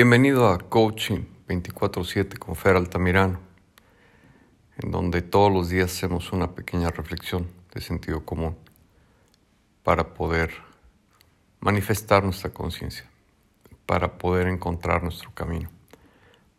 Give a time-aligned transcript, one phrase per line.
[0.00, 3.40] Bienvenido a Coaching 24/7 con Fer Altamirano,
[4.80, 8.56] en donde todos los días hacemos una pequeña reflexión de sentido común
[9.82, 10.52] para poder
[11.58, 13.10] manifestar nuestra conciencia,
[13.86, 15.68] para poder encontrar nuestro camino,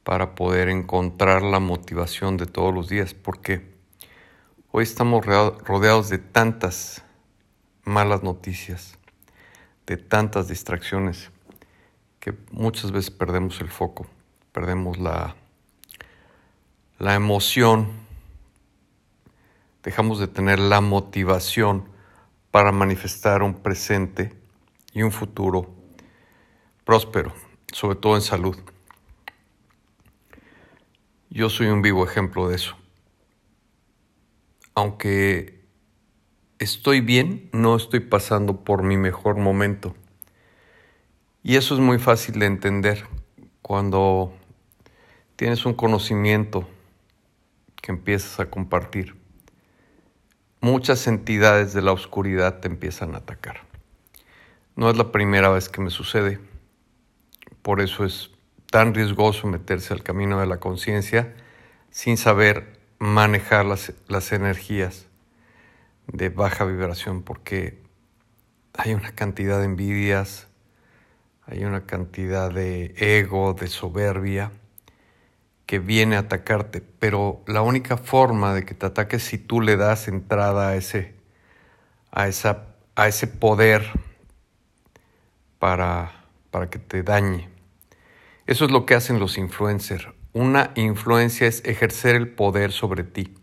[0.04, 3.74] para poder encontrar la motivación de todos los días, porque
[4.72, 7.06] hoy estamos rodeados de tantas
[7.86, 8.98] malas noticias,
[9.86, 11.32] de tantas distracciones
[12.20, 14.08] que muchas veces perdemos el foco,
[14.52, 15.36] perdemos la,
[16.98, 17.88] la emoción,
[19.84, 21.86] dejamos de tener la motivación
[22.52, 24.34] para manifestar un presente
[24.94, 25.74] y un futuro
[26.84, 27.34] próspero,
[27.72, 28.58] sobre todo en salud.
[31.30, 32.76] Yo soy un vivo ejemplo de eso.
[34.74, 35.64] Aunque
[36.58, 39.96] estoy bien, no estoy pasando por mi mejor momento.
[41.42, 43.06] Y eso es muy fácil de entender
[43.62, 44.34] cuando
[45.36, 46.68] tienes un conocimiento
[47.82, 49.16] que empiezas a compartir.
[50.60, 53.62] Muchas entidades de la oscuridad te empiezan a atacar.
[54.76, 56.40] No es la primera vez que me sucede.
[57.62, 58.32] Por eso es
[58.70, 61.34] tan riesgoso meterse al camino de la conciencia
[61.90, 65.08] sin saber manejar las, las energías
[66.08, 67.82] de baja vibración porque
[68.74, 70.48] hay una cantidad de envidias,
[71.50, 74.52] hay una cantidad de ego, de soberbia
[75.66, 79.62] que viene a atacarte, pero la única forma de que te ataque es si tú
[79.62, 81.16] le das entrada a ese,
[82.12, 83.84] a esa, a ese poder
[85.58, 87.50] para, para que te dañe.
[88.46, 90.08] Eso es lo que hacen los influencers.
[90.34, 93.36] Una influencia es ejercer el poder sobre ti.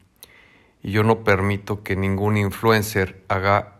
[0.82, 3.75] Y yo no permito que ningún influencer haga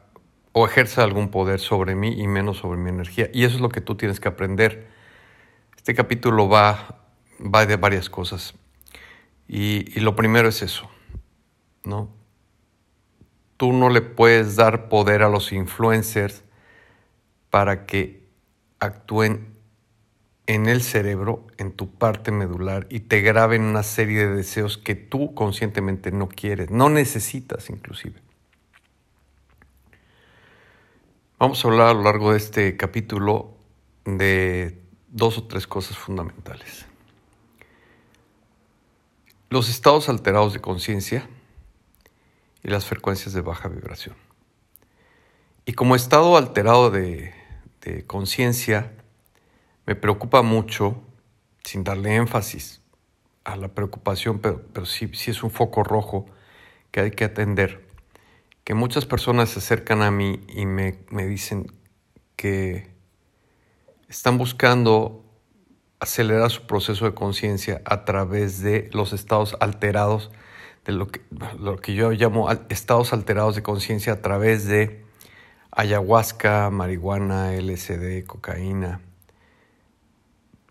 [0.59, 3.29] o ejerza algún poder sobre mí y menos sobre mi energía.
[3.35, 4.87] Y eso es lo que tú tienes que aprender.
[5.77, 7.05] Este capítulo va,
[7.43, 8.55] va de varias cosas.
[9.47, 10.89] Y, lo primero es eso,
[11.85, 12.09] ¿no?
[13.59, 16.43] Tú no le puedes dar poder a los influencers
[17.51, 18.27] para que
[18.81, 19.49] actúen
[20.47, 24.95] en el cerebro, en tu parte medular, y te graben una serie de deseos que
[24.95, 28.26] tú conscientemente no quieres, no necesitas inclusive.
[31.39, 33.59] Vamos a hablar a lo largo de este capítulo
[34.07, 36.87] de dos o tres cosas fundamentales.
[39.51, 41.29] Los estados alterados de conciencia
[42.63, 44.17] y las frecuencias de baja vibración.
[45.67, 47.35] Y como estado alterado de,
[48.07, 48.95] conciencia,
[49.85, 51.03] me preocupa mucho,
[51.65, 52.81] sin darle énfasis
[53.45, 56.25] a la preocupación, pero, pero sí, sí es un foco rojo
[56.91, 57.86] que hay que atender
[58.67, 61.71] que muchas personas se acercan a mí y me, dicen
[62.35, 62.91] que
[64.09, 65.25] están buscando
[66.01, 70.33] acelerar su proceso de conciencia a través de los estados alterados,
[70.85, 71.21] de lo que,
[71.61, 75.05] lo que yo llamo estados alterados de conciencia a través de
[75.71, 79.01] ayahuasca, marihuana, LSD, cocaína.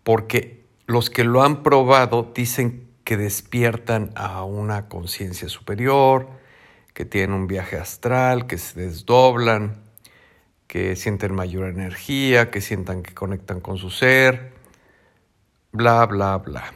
[0.02, 6.35] Porque los que lo han probado dicen que despiertan a una conciencia superior,
[6.96, 9.82] que tienen un viaje astral, que se desdoblan,
[10.66, 14.54] que sienten mayor energía, que sientan que conectan con su ser,
[15.72, 16.72] bla, bla, bla.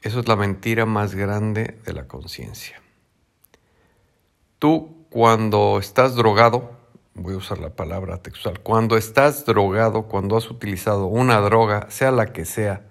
[0.00, 2.80] Eso es la mentira más grande de la conciencia.
[4.60, 6.70] Tú cuando estás drogado,
[7.14, 12.12] voy a usar la palabra textual, cuando estás drogado, cuando has utilizado una droga, sea
[12.12, 12.86] la que sea,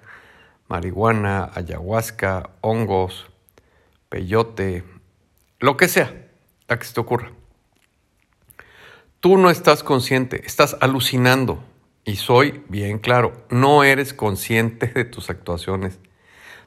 [0.68, 3.28] marihuana, ayahuasca, hongos,
[4.10, 4.84] peyote,
[5.60, 6.28] lo que sea,
[6.68, 7.32] la que se te ocurra.
[9.20, 11.64] Tú no estás consciente, estás alucinando.
[12.04, 16.00] Y soy bien claro, no eres consciente de tus actuaciones.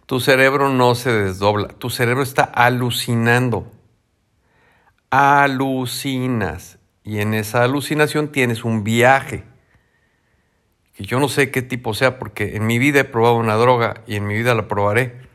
[0.06, 3.70] Tu cerebro no se desdobla, tu cerebro está alucinando.
[5.10, 6.78] Alucinas.
[7.04, 9.44] Y en esa alucinación tienes un viaje.
[10.94, 14.02] Que yo no sé qué tipo sea, porque en mi vida he probado una droga
[14.08, 15.27] y en mi vida la probaré.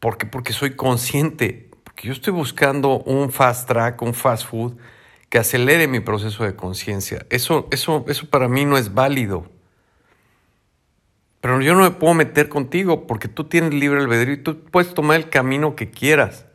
[0.00, 0.26] ¿Por qué?
[0.26, 4.76] Porque soy consciente, porque yo estoy buscando un fast track, un fast food
[5.28, 7.26] que acelere mi proceso de conciencia.
[7.30, 9.50] Eso, eso, eso para mí no es válido.
[11.40, 14.94] Pero yo no me puedo meter contigo porque tú tienes libre albedrío y tú puedes
[14.94, 16.46] tomar el camino que quieras.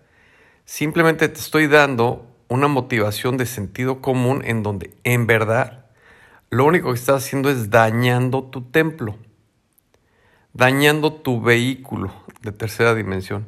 [0.66, 5.86] Simplemente te estoy dando una motivación de sentido común en donde en verdad
[6.50, 9.18] lo único que estás haciendo es dañando tu templo,
[10.54, 12.14] dañando tu vehículo,
[12.44, 13.46] de tercera dimensión.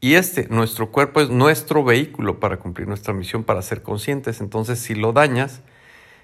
[0.00, 4.40] Y este, nuestro cuerpo es nuestro vehículo para cumplir nuestra misión, para ser conscientes.
[4.40, 5.60] Entonces, si lo dañas,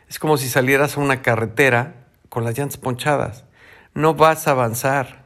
[0.09, 3.45] Es como si salieras a una carretera con las llantas ponchadas.
[3.93, 5.25] No vas a avanzar.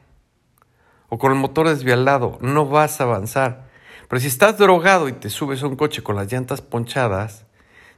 [1.08, 2.38] O con el motor desvialado.
[2.40, 3.69] No vas a avanzar.
[4.08, 7.46] Pero si estás drogado y te subes a un coche con las llantas ponchadas,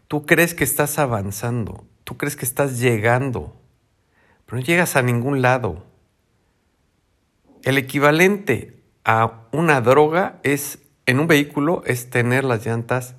[0.09, 1.87] tú crees que estás avanzando.
[2.05, 3.57] Tú crees que estás llegando.
[4.45, 5.87] Pero no llegas a ningún lado.
[7.65, 13.15] El equivalente a una droga es en un vehículo es tener las llantas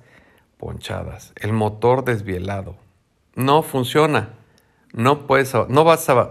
[0.56, 2.76] ponchadas, el motor desvielado.
[3.34, 4.34] No funciona.
[4.92, 6.28] No puedes, no vas a,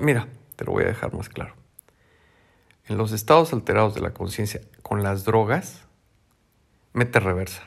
[0.00, 1.54] mira, te lo voy a dejar más claro.
[2.86, 5.84] En los estados alterados de la conciencia con las drogas,
[6.94, 7.64] mete reversa.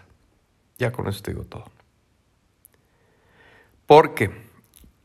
[0.79, 1.65] Ya con eso te digo todo.
[3.85, 4.31] Porque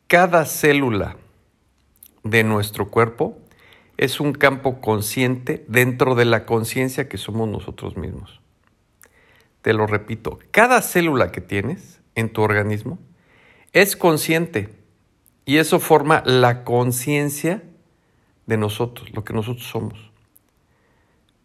[0.09, 1.17] cada célula
[2.25, 3.39] de nuestro cuerpo
[3.97, 8.41] es un campo consciente dentro de la conciencia que somos nosotros mismos.
[9.63, 12.99] Te lo repito, cada célula que tienes en tu organismo
[13.73, 14.71] es consciente
[15.45, 17.63] y eso forma la conciencia
[18.47, 20.11] de nosotros, lo que nosotros somos.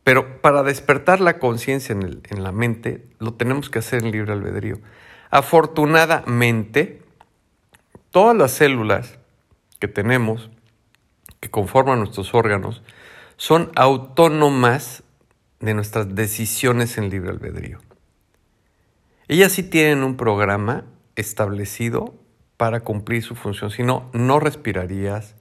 [0.04, 4.80] Pero para despertar la conciencia en, la mente, lo tenemos que hacer en libre albedrío.
[5.30, 7.02] Afortunadamente,
[8.10, 9.20] todas las células
[9.80, 10.50] que tenemos
[11.42, 12.84] que conforman nuestros órganos
[13.36, 15.04] son autónomas
[15.60, 17.80] de nuestras decisiones en libre albedrío.
[19.28, 20.86] Ellas sí tienen un programa
[21.16, 22.14] establecido
[22.58, 25.36] para cumplir su función, si no, no respirarías,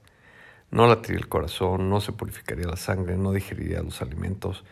[0.71, 4.63] no latiría el corazón, no se purificaría la sangre, no digeriría los alimentos,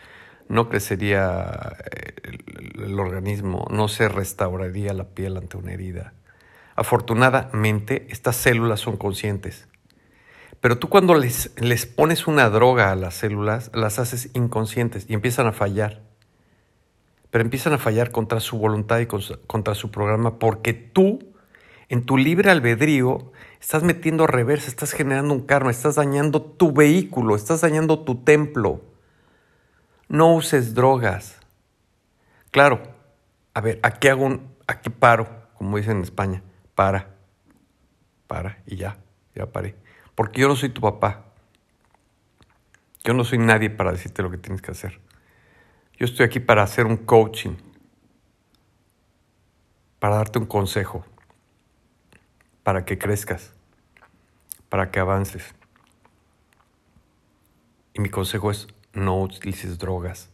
[0.47, 6.13] no crecería eh, el, el organismo, no se restauraría la piel ante una herida.
[6.75, 9.67] Afortunadamente, estas células son conscientes
[10.61, 15.13] pero tú cuando les, les pones una droga a las células, las haces inconscientes y
[15.13, 16.01] empiezan a fallar.
[17.31, 21.19] Pero empiezan a fallar contra su voluntad y contra su programa porque tú,
[21.87, 27.35] en tu libre albedrío, estás metiendo reversa, estás generando un karma, estás dañando tu vehículo,
[27.35, 28.81] estás dañando tu templo.
[30.07, 31.37] No uses drogas.
[32.51, 32.81] Claro,
[33.53, 36.41] a ver, aquí hago un, aquí paro, como dicen en España,
[36.73, 37.15] para,
[38.27, 38.97] para y ya,
[39.35, 39.75] ya paré.
[40.19, 41.23] Porque yo no soy tu papá.
[43.05, 44.99] Yo no soy nadie para decirte lo que tienes que hacer.
[45.97, 47.55] Yo estoy aquí para hacer un coaching,
[49.97, 51.05] para darte un consejo,
[52.63, 53.53] para que crezcas,
[54.67, 55.55] para que avances.
[57.93, 60.31] Y mi consejo es no utilices drogas.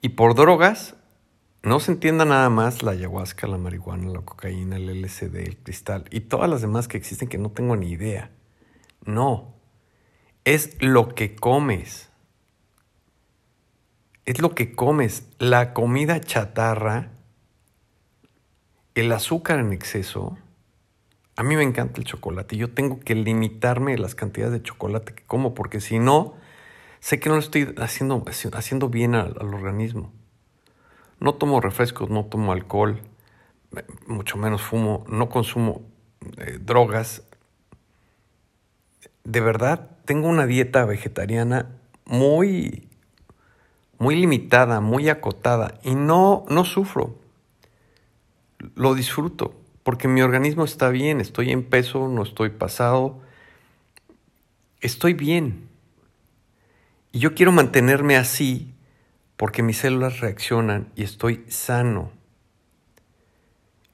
[0.00, 0.96] Y por drogas
[1.62, 6.06] no se entienda nada más la ayahuasca, la marihuana, la cocaína, el LSD, el cristal
[6.10, 8.32] y todas las demás que existen que no tengo ni idea.
[9.04, 9.54] No,
[10.44, 12.10] es lo que comes.
[14.24, 15.28] Es lo que comes.
[15.38, 17.10] La comida chatarra,
[18.94, 20.38] el azúcar en exceso.
[21.36, 22.56] A mí me encanta el chocolate.
[22.56, 26.34] Yo tengo que limitarme las cantidades de chocolate que como porque si no,
[27.00, 28.22] sé que no lo estoy haciendo,
[28.52, 30.12] haciendo bien al, organismo.
[31.18, 33.00] No tomo refrescos, no tomo alcohol,
[34.06, 35.82] mucho menos fumo, no consumo
[36.38, 37.22] eh, drogas,
[39.24, 41.70] de verdad tengo una dieta vegetariana
[42.04, 42.88] muy,
[43.98, 47.16] muy limitada, muy acotada y no, no sufro.
[48.74, 53.20] Lo disfruto porque mi organismo está bien, estoy en peso, no estoy pasado,
[54.80, 55.68] estoy bien.
[57.10, 58.74] Y yo quiero mantenerme así
[59.36, 62.12] porque mis células reaccionan y estoy sano.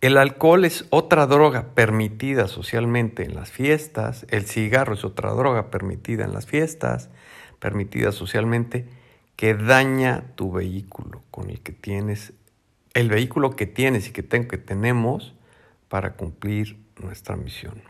[0.01, 5.73] El alcohol es otra droga permitida socialmente en las fiestas, el cigarro es otra droga
[5.73, 7.11] permitida en las fiestas,
[7.59, 8.89] permitida socialmente,
[9.35, 12.33] que daña tu vehículo con el que tienes,
[12.95, 15.35] el vehículo que tienes y que, que tenemos
[15.89, 17.83] para cumplir nuestra misión.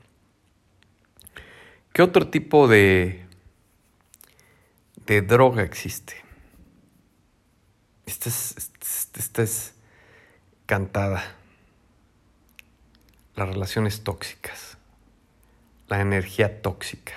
[1.92, 3.26] ¿Qué otro tipo de,
[5.04, 6.14] de droga existe?
[8.06, 8.72] Esta es,
[9.14, 9.74] esta es
[10.64, 11.37] cantada
[13.38, 14.78] las relaciones tóxicas,
[15.86, 17.14] la energía tóxica,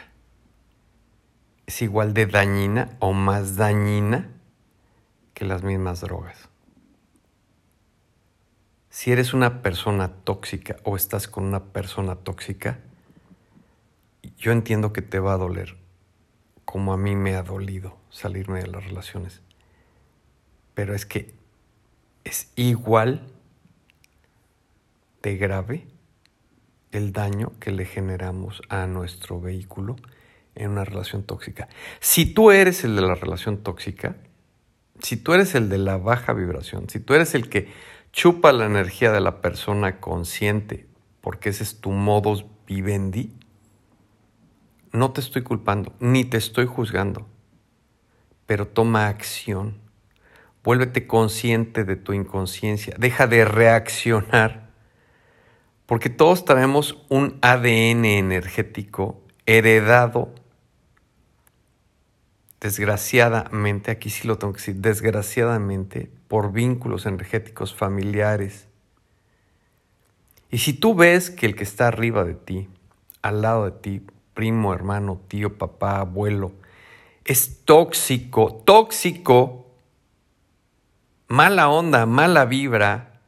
[1.66, 4.30] es igual de dañina o más dañina
[5.34, 6.48] que las mismas drogas.
[8.92, 12.80] Si eres una persona tóxica o estás con una persona tóxica,
[14.38, 15.75] yo entiendo que te va a doler,
[16.66, 19.42] como a mí me ha dolido salirme de las relaciones.
[20.75, 21.34] Pero es que
[22.24, 23.28] es igual
[25.24, 25.88] de grave
[26.91, 29.95] el daño que le generamos a nuestro vehículo
[30.55, 31.69] en una relación tóxica.
[32.00, 34.17] Si tú eres el de la relación tóxica,
[35.00, 37.69] si tú eres el de la baja vibración, si tú eres el que
[38.12, 40.88] chupa la energía de la persona consciente,
[41.21, 43.33] porque ese es tu modus vivendi,
[44.91, 47.27] no te estoy culpando, ni te estoy juzgando,
[48.45, 49.79] pero toma acción.
[50.63, 52.95] Vuélvete consciente de tu inconsciencia.
[53.00, 54.71] Deja de reaccionar.
[55.91, 60.33] Porque todos traemos un ADN energético heredado,
[62.62, 68.69] desgraciadamente, aquí sí lo tengo que decir, desgraciadamente, por vínculos energéticos familiares.
[70.50, 72.69] Y si tú ves que el que está arriba de ti,
[73.21, 74.01] al lado de ti,
[74.33, 76.53] primo, hermano, tío, papá, abuelo,
[77.25, 79.67] es tóxico, tóxico,
[81.27, 83.19] mala onda, mala vibra,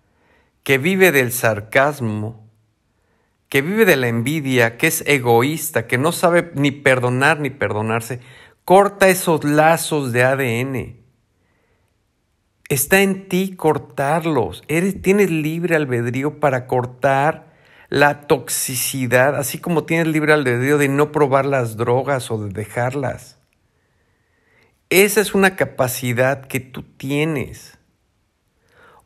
[0.64, 2.43] que vive del sarcasmo,
[3.54, 8.20] que vive de la envidia, que es egoísta, que no sabe ni perdonar ni perdonarse,
[8.66, 10.98] corta esos lazos de ADN.
[12.68, 14.64] Está en ti cortarlos.
[14.68, 17.54] Eres, tienes libre albedrío para cortar
[17.90, 23.38] la toxicidad, así como tienes libre albedrío de no probar las drogas o de dejarlas.
[24.90, 27.78] Esa es una capacidad que tú tienes.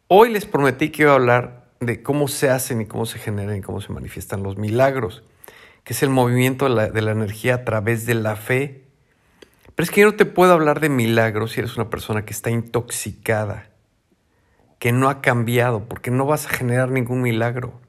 [0.08, 3.58] Hoy les prometí que iba a hablar de cómo se hacen y cómo se generan
[3.58, 5.24] y cómo se manifiestan los milagros,
[5.84, 8.86] que es el movimiento de la, energía a través de la fe.
[9.76, 12.34] Pero es que yo no te puedo hablar de milagros si eres una persona que
[12.34, 13.70] está intoxicada,
[14.80, 17.80] que no ha cambiado, porque no vas a generar ningún milagro.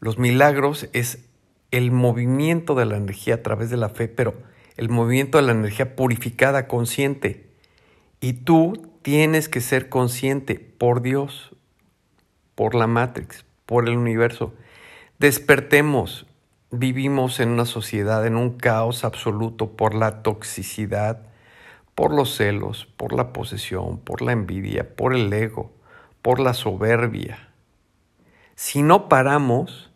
[0.00, 1.26] Los milagros es
[1.70, 4.34] el movimiento de la energía a través de la fe, pero
[4.76, 7.46] el movimiento de la energía purificada, consciente.
[8.20, 11.56] Y tú tienes que ser consciente por Dios,
[12.56, 14.52] por la Matrix, por el universo.
[15.20, 16.26] Despertemos.
[16.72, 21.22] Vivimos en una sociedad, en un caos absoluto por la toxicidad,
[21.94, 25.72] por los celos, por la posesión, por la envidia, por el ego,
[26.22, 27.50] por la soberbia.
[28.56, 29.92] Si no paramos,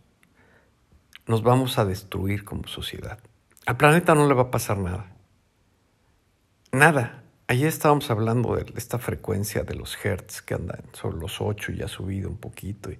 [1.27, 3.19] nos vamos a destruir como sociedad.
[3.67, 5.13] Al planeta no le va a pasar nada.
[6.73, 7.20] Nada.
[7.51, 11.83] Ayer estábamos hablando de esta frecuencia de los hertz que andan sobre los 8 y
[11.83, 12.91] ha subido un poquito.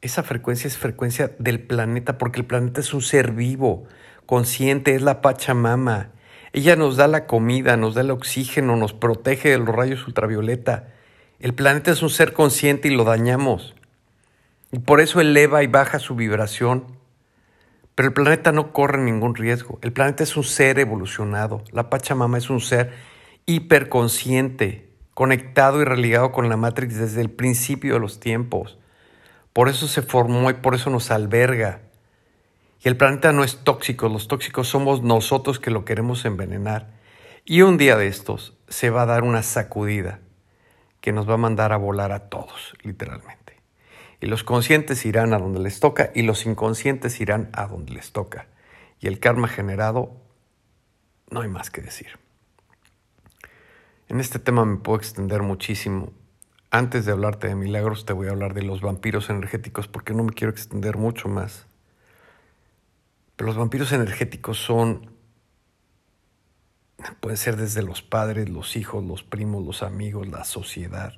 [0.00, 3.88] esa frecuencia es frecuencia del planeta porque el planeta es un ser vivo,
[4.26, 6.10] consciente, es la Pachamama.
[6.52, 10.94] Ella nos da la comida, nos da el oxígeno, nos protege de los rayos ultravioleta.
[11.40, 13.74] El planeta es un ser consciente y lo dañamos.
[14.70, 16.96] Y por eso eleva y baja su vibración.
[17.96, 19.80] Pero el planeta no corre ningún riesgo.
[19.82, 21.64] El planeta es un ser evolucionado.
[21.72, 23.15] La Pachamama es un ser
[23.46, 28.76] hiperconsciente, conectado y religado con la Matrix desde el principio de los tiempos.
[29.52, 31.82] Por eso se formó y por eso nos alberga.
[32.84, 36.90] Y el planeta no es tóxico, los tóxicos somos nosotros que lo queremos envenenar.
[37.44, 40.18] Y un día de estos se va a dar una sacudida
[41.00, 43.62] que nos va a mandar a volar a todos, literalmente.
[44.20, 48.10] Y los conscientes irán a donde les toca y los inconscientes irán a donde les
[48.10, 48.48] toca.
[48.98, 50.20] Y el karma generado,
[51.30, 52.25] no hay más que decir.
[54.08, 56.12] En este tema me puedo extender muchísimo.
[56.70, 60.22] Antes de hablarte de milagros, te voy a hablar de los vampiros energéticos porque no
[60.22, 61.66] me quiero extender mucho más.
[63.36, 65.10] Pero los vampiros energéticos son,
[67.20, 71.14] pueden ser desde los padres, los hijos, los primos, los amigos, la sociedad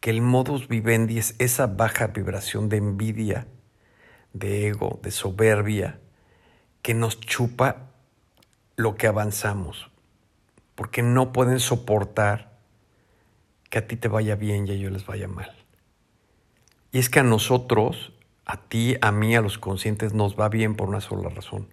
[0.00, 3.46] que el modus vivendi es esa baja vibración de envidia,
[4.32, 6.00] de ego, de soberbia,
[6.82, 7.90] que nos chupa
[8.76, 9.90] lo que avanzamos,
[10.76, 12.56] porque no pueden soportar
[13.68, 15.50] que a ti te vaya bien y a ellos les vaya mal.
[16.92, 18.12] Y es que a nosotros,
[18.44, 21.68] a ti, a mí, a los conscientes, nos va bien por una sola razón.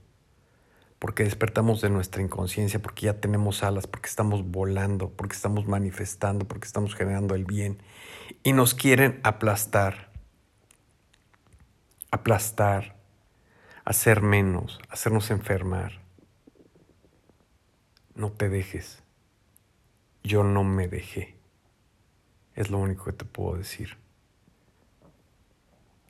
[0.97, 6.47] Porque despertamos de nuestra inconsciencia, porque ya tenemos alas, porque estamos volando, porque estamos manifestando,
[6.47, 7.77] porque estamos generando el bien
[8.41, 10.11] y nos quieren aplastar,
[12.09, 12.95] aplastar,
[13.85, 16.02] hacer menos, hacernos enfermar.
[18.15, 19.01] No te dejes.
[20.23, 21.35] Yo no me dejé.
[22.55, 23.97] Es lo único que te puedo decir.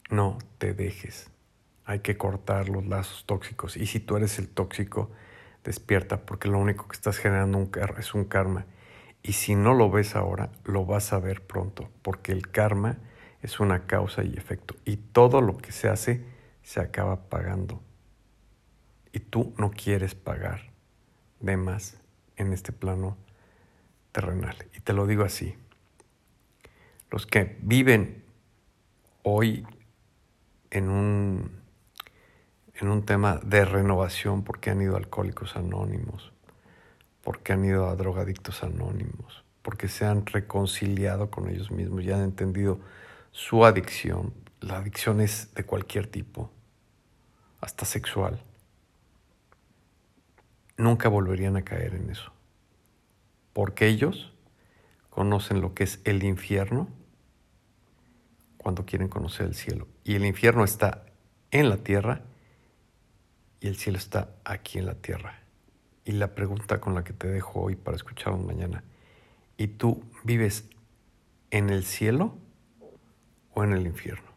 [0.09, 1.29] No te dejes.
[1.85, 3.77] Hay que cortar los lazos tóxicos.
[3.77, 5.11] Y si tú eres el tóxico,
[5.63, 8.65] despierta porque lo único que estás generando es un karma
[9.23, 12.97] y si no lo ves ahora, lo vas a ver pronto, porque el karma
[13.41, 14.75] es una causa y efecto.
[14.83, 16.25] Y todo lo que se hace
[16.61, 17.81] se acaba pagando.
[19.13, 20.72] Y tú no quieres pagar
[22.37, 23.17] en este plano
[24.11, 24.55] terrenal.
[24.75, 25.55] Y te lo digo así.
[27.11, 28.23] Los que viven
[29.23, 29.65] hoy
[30.71, 31.51] en un,
[32.75, 36.31] en un tema de renovación porque han ido alcohólicos anónimos,
[37.21, 42.21] porque han ido a drogadictos anónimos, porque se han reconciliado con ellos mismos y han
[42.21, 42.79] entendido
[43.31, 44.33] su adicción.
[44.61, 46.49] La adicción es de cualquier tipo.
[47.61, 48.41] hasta sexual,
[50.77, 52.31] nunca volverían a caer en eso.
[53.53, 54.33] Porque ellos
[55.09, 56.87] conocen lo que es el infierno
[58.57, 59.87] cuando quieren conocer el cielo.
[60.03, 61.05] Y el infierno está
[61.51, 62.21] en la tierra
[63.59, 65.39] y el cielo está aquí en la tierra.
[66.05, 68.83] Y la pregunta con la que te dejo hoy para escucharnos mañana,
[69.57, 70.65] ¿y tú vives
[71.51, 72.35] en el cielo
[73.53, 74.32] o en el infierno?